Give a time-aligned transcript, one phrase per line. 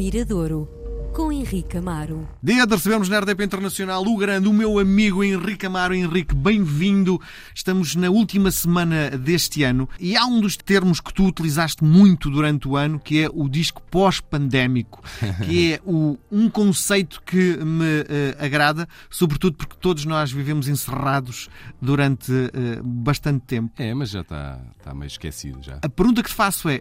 [0.00, 0.66] Miradouro,
[1.12, 2.26] com Henrique Amaro.
[2.42, 5.94] Dia de recebermos na RDP Internacional o grande, o meu amigo Henrique Amaro.
[5.94, 7.20] Henrique, bem-vindo.
[7.54, 12.30] Estamos na última semana deste ano e há um dos termos que tu utilizaste muito
[12.30, 15.04] durante o ano, que é o disco pós-pandémico,
[15.44, 21.50] que é o, um conceito que me uh, agrada, sobretudo porque todos nós vivemos encerrados
[21.78, 23.70] durante uh, bastante tempo.
[23.76, 25.78] É, mas já está, está meio esquecido já.
[25.82, 26.80] A pergunta que te faço é,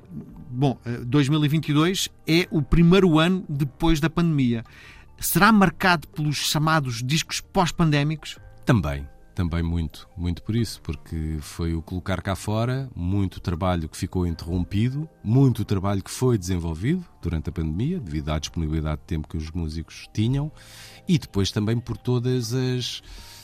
[0.49, 4.63] bom, 2022 é o primeiro ano depois da pandemia pandemia,
[5.19, 8.37] será marcado pelos chamados discos pós-pandémicos?
[8.65, 13.97] Também, também muito, muito por isso, porque foi o colocar cá fora, muito trabalho que
[13.97, 19.27] ficou interrompido, muito trabalho que foi desenvolvido durante a pandemia, devido à disponibilidade de tempo
[19.27, 20.51] que os músicos tinham,
[21.07, 23.01] e depois também por todas as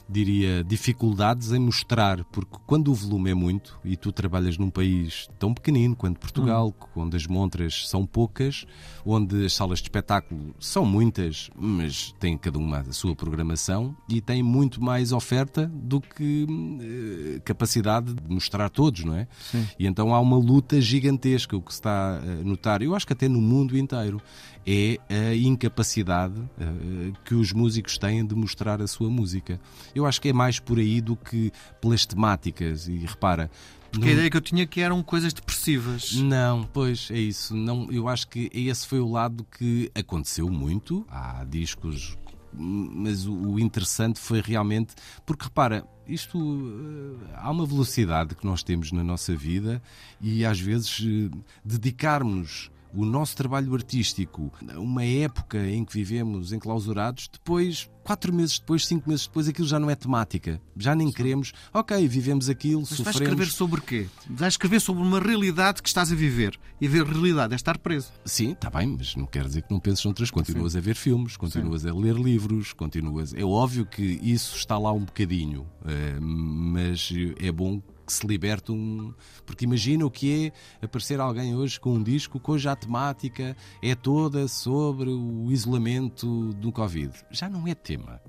[0.07, 5.27] diria, dificuldades em mostrar, porque quando o volume é muito e tu trabalhas num país
[5.39, 7.01] tão pequenino quanto Portugal, hum.
[7.01, 8.65] onde as montras são poucas,
[9.05, 14.21] onde as salas de espetáculo são muitas, mas têm cada uma a sua programação e
[14.21, 19.27] têm muito mais oferta do que uh, capacidade de mostrar todos, não é?
[19.51, 19.67] Sim.
[19.79, 23.13] E então há uma luta gigantesca, o que se está a notar, eu acho que
[23.13, 24.21] até no mundo inteiro,
[24.65, 29.59] é a incapacidade uh, que os músicos têm de mostrar a sua música.
[29.95, 31.51] Eu acho que é mais por aí do que
[31.81, 32.87] pelas temáticas.
[32.87, 33.49] E repara,
[33.95, 36.13] porque a ideia que eu tinha é que eram coisas depressivas.
[36.15, 37.55] Não, pois é isso.
[37.55, 41.05] Não, eu acho que esse foi o lado que aconteceu muito.
[41.09, 42.17] Há discos,
[42.53, 44.93] mas o interessante foi realmente
[45.25, 49.81] porque repara, isto uh, há uma velocidade que nós temos na nossa vida
[50.19, 51.31] e às vezes uh,
[51.63, 58.85] dedicarmos o nosso trabalho artístico, uma época em que vivemos enclausurados, depois, quatro meses depois,
[58.85, 60.61] cinco meses depois, aquilo já não é temática.
[60.77, 63.13] Já nem queremos, ok, vivemos aquilo, Mas sofremos.
[63.13, 64.07] Vais escrever sobre quê?
[64.29, 66.57] Vais escrever sobre uma realidade que estás a viver.
[66.79, 68.11] E a realidade é estar preso.
[68.23, 70.29] Sim, está bem, mas não quer dizer que não penses noutras.
[70.29, 70.77] Continuas Sim.
[70.77, 71.89] a ver filmes, continuas Sim.
[71.89, 73.33] a ler livros, continuas.
[73.33, 77.09] É óbvio que isso está lá um bocadinho, eh, mas
[77.39, 79.13] é bom que se liberte um.
[79.45, 80.51] Porque imagina o que
[80.81, 86.53] é aparecer alguém hoje com um disco cuja a temática é toda sobre o isolamento
[86.53, 87.11] do Covid.
[87.31, 88.21] Já não é tema.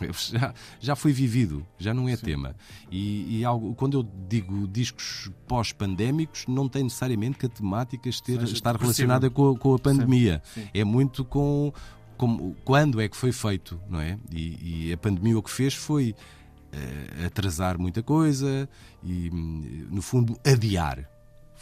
[0.32, 2.24] Já, já foi vivido, já não é Sim.
[2.24, 2.56] tema.
[2.90, 8.42] E, e, algo, quando eu digo discos pós-pandémicos, não tem necessariamente que a temática ester,
[8.42, 10.42] estar relacionada com, com, a pandemia.
[10.72, 11.72] É muito com,
[12.16, 14.18] com, quando é que foi feito, não é?
[14.32, 16.14] E, e a pandemia o que fez foi
[17.26, 18.68] atrasar muita coisa
[19.02, 19.30] e,
[19.90, 21.08] no fundo, adiar.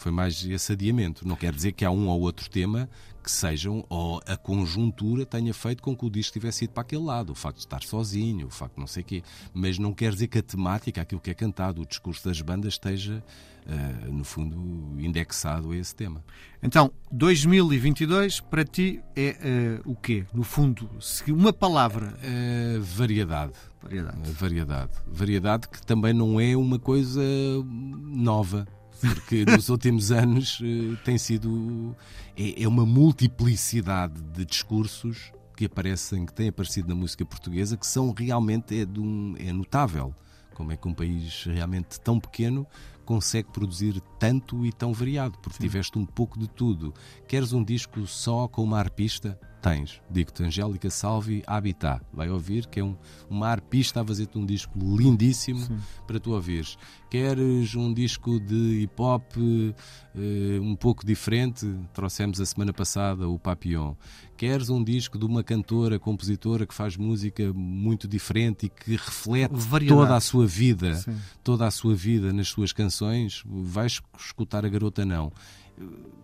[0.03, 1.25] Foi mais esse adiamento.
[1.25, 2.89] Não quer dizer que há um ou outro tema
[3.23, 7.03] que sejam, ou a conjuntura tenha feito com que o disco tivesse ido para aquele
[7.03, 7.29] lado.
[7.29, 9.23] O facto de estar sozinho, o facto de não sei o quê.
[9.53, 12.73] Mas não quer dizer que a temática, aquilo que é cantado, o discurso das bandas
[12.73, 13.23] esteja,
[13.65, 14.57] uh, no fundo,
[14.99, 16.21] indexado a esse tema.
[16.61, 20.25] Então, 2022 para ti é uh, o quê?
[20.33, 20.89] No fundo,
[21.29, 22.13] uma palavra.
[22.17, 23.53] Uh, variedade.
[23.81, 24.31] Variedade.
[24.33, 24.91] variedade.
[25.07, 27.21] Variedade que também não é uma coisa
[27.63, 28.67] nova
[29.01, 31.95] porque nos últimos anos uh, tem sido
[32.37, 37.85] é, é, uma multiplicidade de discursos que aparecem, que têm aparecido na música portuguesa, que
[37.85, 40.13] são realmente é, de um, é notável.
[40.53, 42.67] Como é que um país realmente tão pequeno
[43.05, 45.63] consegue produzir tanto e tão variado, porque Sim.
[45.63, 46.93] tiveste um pouco de tudo.
[47.27, 49.37] Queres um disco só com uma arpista?
[49.63, 52.03] Tens, digo-te, Angélica Salvi Habitat.
[52.13, 52.97] Vai ouvir, que é um,
[53.29, 55.79] uma arpista a fazer-te um disco lindíssimo Sim.
[56.05, 56.77] para tu ouvires.
[57.09, 61.65] Queres um disco de hip hop uh, um pouco diferente?
[61.93, 63.95] Trouxemos a semana passada o Papillon.
[64.35, 69.55] Queres um disco de uma cantora, compositora que faz música muito diferente e que reflete
[69.55, 70.01] Variedade.
[70.01, 71.15] toda a sua vida, Sim.
[71.41, 73.43] toda a sua vida nas suas canções?
[73.45, 75.31] Vais escutar a garota não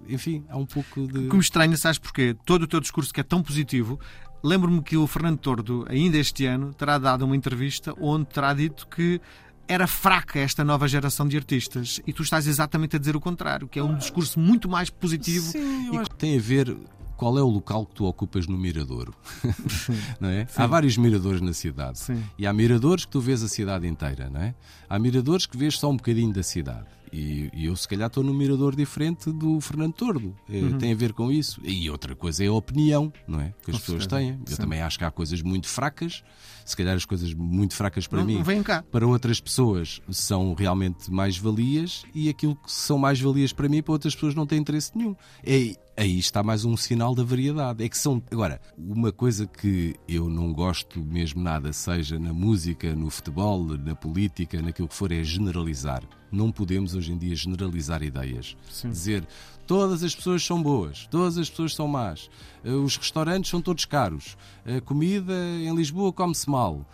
[0.07, 1.27] enfim, há um pouco de.
[1.27, 2.35] Que me estranha, sabes porquê?
[2.45, 3.99] Todo o teu discurso que é tão positivo.
[4.43, 8.87] Lembro-me que o Fernando Tordo, ainda este ano, terá dado uma entrevista onde terá dito
[8.87, 9.19] que
[9.67, 13.67] era fraca esta nova geração de artistas e tu estás exatamente a dizer o contrário,
[13.67, 15.45] que é um discurso muito mais positivo.
[15.51, 16.17] Sim, e...
[16.17, 16.75] Tem a ver
[17.15, 19.13] qual é o local que tu ocupas no Miradouro.
[20.19, 20.47] não é?
[20.55, 21.99] Há vários miradores na cidade.
[21.99, 22.23] Sim.
[22.37, 24.55] E há miradores que tu vês a cidade inteira, não é?
[24.89, 26.85] Há miradores que vês só um bocadinho da cidade.
[27.11, 30.35] E, e eu, se calhar, estou num mirador diferente do Fernando Tordo.
[30.49, 30.77] É, uhum.
[30.77, 31.59] Tem a ver com isso.
[31.63, 33.53] E outra coisa é a opinião, não é?
[33.63, 34.21] Que as com pessoas certeza.
[34.21, 34.39] têm.
[34.47, 34.61] Eu Sim.
[34.61, 36.23] também acho que há coisas muito fracas.
[36.65, 41.11] Se calhar, as coisas muito fracas para não, mim, não para outras pessoas, são realmente
[41.11, 42.03] mais valias.
[42.13, 45.15] E aquilo que são mais valias para mim, para outras pessoas, não tem interesse nenhum.
[45.43, 47.83] É aí está mais um sinal da variedade.
[47.83, 48.23] É que são.
[48.31, 53.95] Agora, uma coisa que eu não gosto mesmo nada, seja na música, no futebol, na
[53.95, 56.03] política, naquilo que for, é generalizar.
[56.31, 58.55] Não podemos hoje em dia generalizar ideias.
[58.69, 58.89] Sim.
[58.89, 59.27] Dizer
[59.65, 62.29] todas as pessoas são boas, todas as pessoas são más,
[62.63, 64.35] eh, os restaurantes são todos caros,
[64.65, 66.85] a comida em Lisboa come-se mal.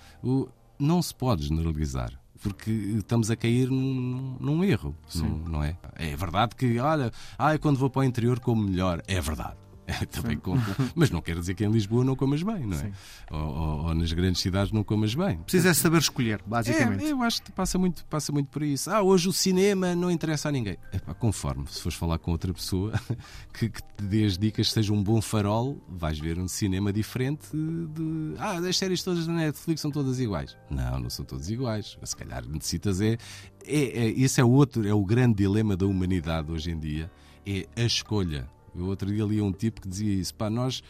[0.77, 2.11] Não se pode generalizar
[2.41, 5.75] porque estamos a cair num, num erro, não, não, é?
[5.95, 9.01] É verdade que, olha, ah, quando vou para o interior como melhor.
[9.07, 9.55] É verdade.
[10.11, 10.61] Também como,
[10.95, 12.91] mas não quer dizer que em Lisboa não comas bem, não é?
[13.29, 15.37] Ou, ou, ou, nas grandes cidades não comas bem.
[15.37, 17.05] Precisa é saber escolher, basicamente.
[17.05, 18.89] É, eu acho que passa muito, passa muito por isso.
[18.89, 20.77] Ah, hoje o cinema não interessa a ninguém.
[20.91, 22.93] Epá, conforme, se fores falar com outra pessoa
[23.53, 27.47] que, que, te dê as dicas, seja um bom farol, vais ver um cinema diferente
[27.53, 28.35] de.
[28.39, 30.57] Ah, as séries todas da Netflix são todas iguais.
[30.69, 31.97] Não, não são todas iguais.
[32.03, 33.17] Se calhar necessitas é.
[33.65, 37.11] é, é esse é o outro, é o grande dilema da humanidade hoje em dia.
[37.45, 40.33] É a escolha eu outro dia li um tipo que dizia isso.
[40.35, 40.83] Pá, nós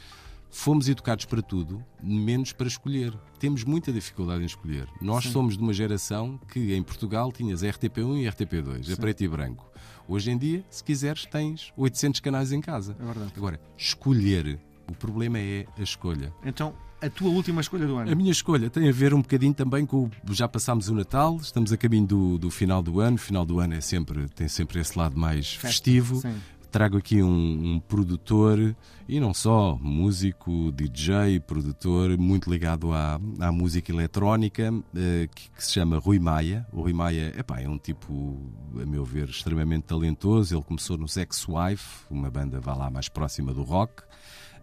[0.49, 3.13] fomos educados para tudo, menos para escolher.
[3.39, 4.87] Temos muita dificuldade em escolher.
[5.01, 5.31] Nós Sim.
[5.31, 9.69] somos de uma geração que em Portugal tinhas RTP1 e RTP2, a preto e branco.
[10.07, 12.95] Hoje em dia, se quiseres, tens 800 canais em casa.
[12.99, 13.33] É verdade.
[13.35, 14.59] Agora, escolher.
[14.87, 16.31] O problema é a escolha.
[16.45, 18.11] Então, a tua última escolha do ano?
[18.11, 20.09] A minha escolha tem a ver um bocadinho também com.
[20.29, 23.15] Já passámos o Natal, estamos a caminho do, do final do ano.
[23.15, 26.17] O final do ano é sempre, tem sempre esse lado mais Festa, festivo.
[26.17, 26.35] Sim
[26.75, 28.75] trago aqui um, um, produtor
[29.07, 35.63] e não só, músico, DJ, produtor, muito ligado à, à música eletrónica, eh, que, que,
[35.63, 36.67] se chama Rui Maia.
[36.73, 38.37] O Rui Maia epá, é um tipo,
[38.77, 40.53] a meu ver, extremamente talentoso.
[40.53, 44.03] Ele começou no Sex Wife, uma banda vá lá mais próxima do rock.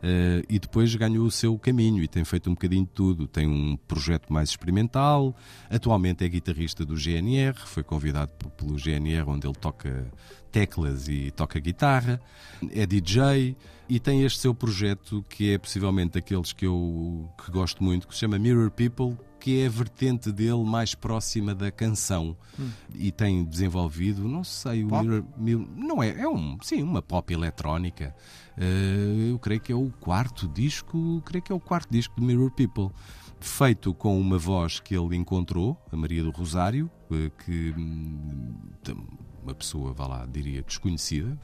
[0.02, 3.28] Uh, e depois ganhou o seu caminho e tem feito um bocadinho de tudo.
[3.28, 5.34] Tem um projeto mais experimental,
[5.70, 10.10] atualmente é guitarrista do GNR, foi convidado pelo GNR, onde ele toca
[10.50, 12.20] teclas e toca guitarra,
[12.72, 13.56] é DJ
[13.88, 18.14] e tem este seu projeto que é possivelmente daqueles que eu que gosto muito, que
[18.14, 22.70] se chama Mirror People, que é a vertente dele mais próxima da canção hum.
[22.94, 25.24] e tem desenvolvido, não sei, o Mirror,
[25.76, 28.14] não é, é um, sim, uma pop eletrónica.
[28.56, 32.24] Uh, eu creio que é o quarto disco, creio que é o quarto disco de
[32.24, 32.90] Mirror People
[33.40, 38.54] feito com uma voz que ele encontrou, a Maria do Rosário, eh, que hum,
[39.42, 41.36] uma pessoa, vá lá, diria, desconhecida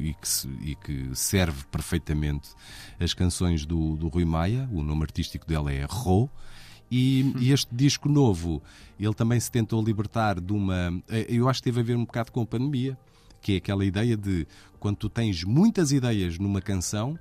[0.00, 2.48] e que, se, e que serve perfeitamente
[2.98, 4.66] as canções do, do Rui Maia.
[4.72, 6.30] O nome artístico dela é Ro.
[6.90, 8.62] E, e, este disco novo,
[8.98, 11.02] ele também se tentou libertar de uma.
[11.08, 12.96] Eh, eu acho que teve a ver um bocado com a pandemia,
[13.40, 14.46] que é aquela ideia de
[14.78, 17.18] quando tu tens muitas ideias numa canção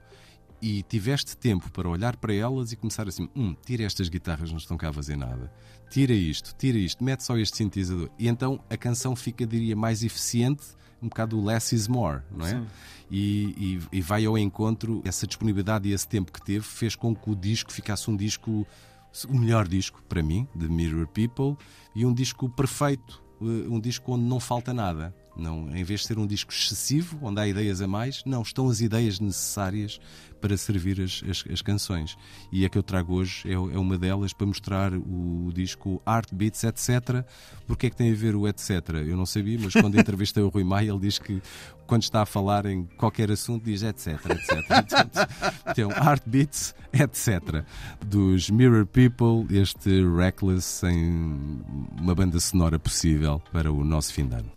[0.62, 4.58] e tiveste tempo para olhar para elas e começar assim: hum, tira estas guitarras, não
[4.58, 5.52] estão cá a fazer nada.
[5.90, 8.10] Tira isto, tira isto, mete só este sintetizador.
[8.18, 10.64] E então a canção fica, diria, mais eficiente,
[11.02, 12.64] um bocado less is more, não é?
[13.12, 17.16] E, e, e, vai ao encontro, essa disponibilidade e esse tempo que teve fez com
[17.16, 18.66] que o disco ficasse um disco,
[19.24, 21.56] o melhor disco para mim, de Mirror People,
[21.96, 25.16] e um disco perfeito, eh, um disco onde não falta nada.
[25.36, 28.70] Não, em vez de ser um disco excessivo, onde há ideias a mais, não, estão
[28.70, 30.00] as ideias necessárias
[30.46, 32.16] para servir as, as, as canções.
[32.52, 36.32] E a que eu trago hoje é, é, uma delas para mostrar o disco Art
[36.32, 37.26] Beats, etc.
[37.66, 38.90] Porque é que tem a ver o etc?
[39.08, 41.42] Eu não sabia, mas quando entrevistei o Rui Maia, ele diz que
[41.88, 45.30] quando está a falar em qualquer assunto diz etc, etc.
[45.68, 47.66] então, Art Beats, etc.
[48.06, 51.62] Dos Mirror People, este Reckless em
[52.00, 54.55] uma banda sonora possível para o nosso fim de ano.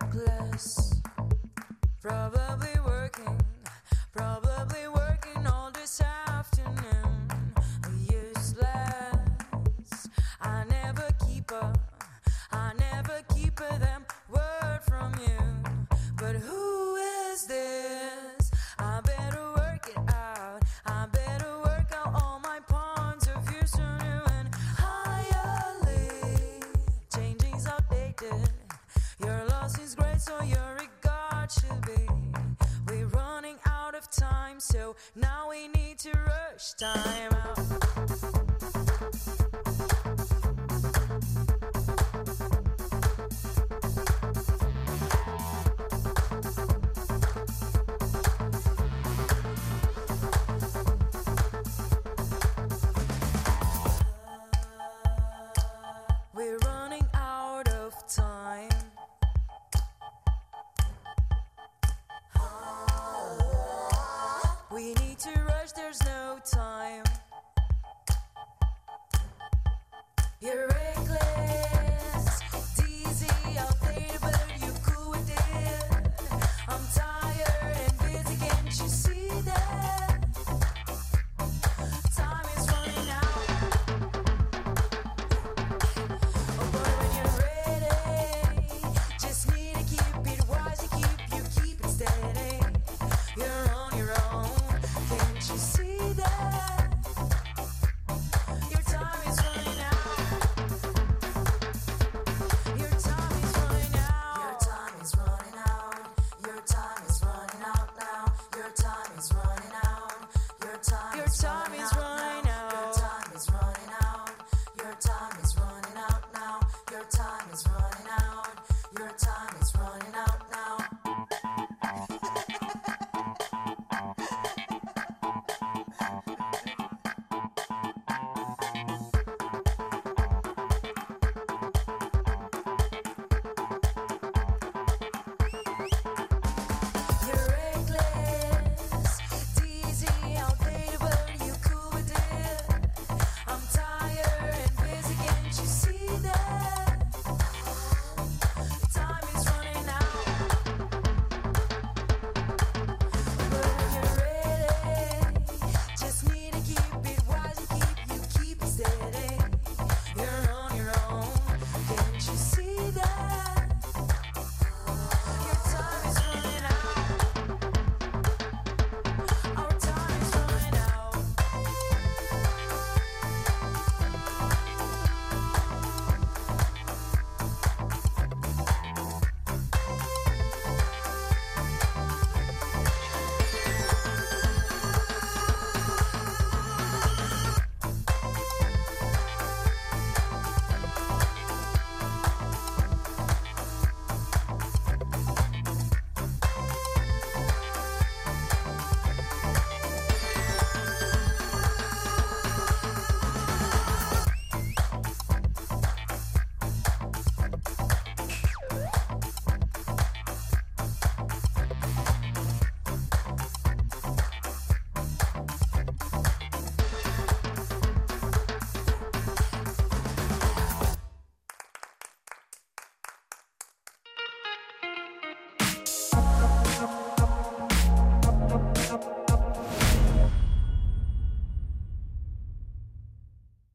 [0.00, 1.02] reckless,
[2.02, 2.75] probably.
[36.78, 37.25] Time
[70.46, 70.75] You're